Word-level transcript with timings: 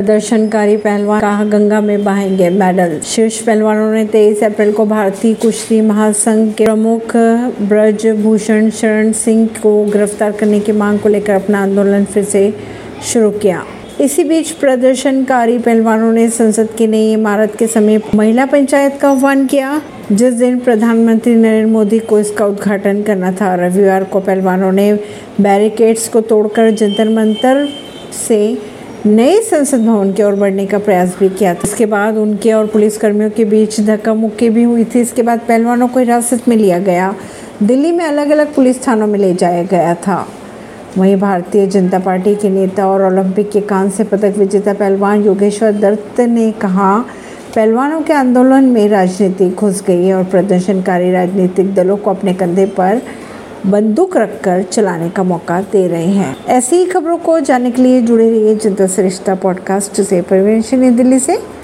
प्रदर्शनकारी 0.00 0.76
पहलवान 0.76 1.20
कहा 1.20 1.44
गंगा 1.44 1.80
में 1.80 2.04
बहाएँगे 2.04 2.50
मेडल। 2.50 3.00
शीर्ष 3.00 3.40
पहलवानों 3.40 3.92
ने 3.92 4.04
23 4.04 4.42
अप्रैल 4.42 4.72
को 4.72 4.86
भारतीय 4.86 5.34
कुश्ती 5.34 5.80
महासंघ 5.80 6.54
के 6.54 6.64
प्रमुख 6.64 7.16
ब्रजभूषण 7.62 8.70
शरण 8.70 9.12
सिंह 9.12 9.46
को 9.62 9.84
गिरफ़्तार 9.84 10.32
करने 10.32 10.60
की 10.60 10.72
मांग 10.72 10.98
को 10.98 11.08
लेकर 11.08 11.32
अपना 11.32 11.62
आंदोलन 11.62 12.04
फिर 12.04 12.24
से 12.24 12.54
शुरू 13.12 13.30
किया। 13.30 13.64
इसी 14.00 14.24
बीच 14.24 14.50
प्रदर्शनकारी 14.50 15.58
पहलवानों 15.58 16.12
ने 16.12 16.28
संसद 16.30 16.68
की 16.78 16.86
नई 16.86 17.12
इमारत 17.12 17.56
के 17.58 17.66
समीप 17.66 18.14
महिला 18.14 18.46
पंचायत 18.46 18.98
का 19.00 19.10
आह्वान 19.10 19.46
किया, 19.46 19.82
जिस 20.12 20.34
दिन 20.34 20.58
प्रधानमंत्री 20.58 21.34
नरेंद्र 21.34 21.72
मोदी 21.72 21.98
को 21.98 22.18
इसका 22.18 22.46
उद्घाटन 22.46 23.02
करना 23.02 23.32
था। 23.32 23.54
रविवार 23.54 24.04
को 24.04 24.20
पहलवानों 24.20 24.72
ने 24.72 24.92
बैरिकेड्स 25.40 26.08
को 26.08 26.20
तोड़कर 26.20 26.70
जंतर 26.70 27.08
मंतर 27.08 27.68
से 28.28 28.69
नए 29.06 29.40
संसद 29.40 29.84
भवन 29.86 30.12
की 30.12 30.22
ओर 30.22 30.34
बढ़ने 30.34 30.64
का 30.66 30.78
प्रयास 30.78 31.16
भी 31.20 31.28
किया 31.28 31.54
था। 31.54 31.60
इसके 31.64 31.86
बाद 31.86 32.16
उनके 32.16 32.52
और 32.52 32.66
पुलिसकर्मियों 32.66 33.30
के 33.30 33.44
बीच 33.44 33.80
धक्का 33.80 34.14
मुक्की 34.14 34.48
भी 34.50 34.62
हुई 34.62 34.84
थी। 34.84 35.00
इसके 35.00 35.22
बाद 35.22 35.40
पहलवानों 35.48 35.88
को 35.88 35.98
हिरासत 35.98 36.48
में 36.48 36.56
लिया 36.56 36.78
गया। 36.78 37.14
दिल्ली 37.62 37.92
में 37.92 38.04
अलग 38.04 38.30
अलग 38.30 38.54
पुलिस 38.54 38.86
थानों 38.86 39.06
में 39.06 39.18
ले 39.18 39.34
जाया 39.34 39.62
गया 39.62 39.94
था। 39.94 40.26
वहीं 40.98 41.16
भारतीय 41.16 41.66
जनता 41.66 41.98
पार्टी 41.98 42.34
के 42.34 42.48
नेता 42.48 42.86
और 42.88 43.04
ओलंपिक 43.04 43.50
के 43.50 43.60
कांस्य 43.60 44.04
पदक 44.04 44.38
विजेता 44.38 44.74
पहलवान 44.74 45.24
योगेश्वर 45.24 45.72
दत्त 45.72 46.20
ने 46.20 46.50
कहा, 46.52 46.98
पहलवानों 47.56 48.00
के 48.00 48.12
आंदोलन 48.12 48.64
में 48.64 48.88
राजनीति 48.88 49.48
घुस 49.50 49.82
गई 49.86 50.04
है 50.04 50.14
और 50.14 50.24
प्रदर्शनकारी 50.24 51.10
राजनीतिक 51.12 51.74
दलों 51.74 51.96
को 51.96 52.10
अपने 52.10 52.34
कंधे 52.34 52.66
पर 52.66 53.00
बंदूक 53.66 54.16
रखकर 54.16 54.62
चलाने 54.62 55.10
का 55.10 55.22
मौका 55.22 55.60
दे 55.60 55.88
रहे 55.88 56.06
हैं। 56.06 56.46
ऐसी 56.46 56.76
ही 56.76 56.86
खबरों 56.86 57.18
को 57.18 57.40
जानने 57.40 57.70
के 57.70 57.82
लिए 57.82 58.02
जुड़े 58.02 58.30
रहिए 58.30 58.56
जनता 58.56 58.86
सरिश्ता 58.86 59.34
पॉडकास्ट 59.34 60.00
से। 60.00 60.22
परवीन 60.22 60.96
दिल्ली 60.96 61.18
से। 61.18 61.50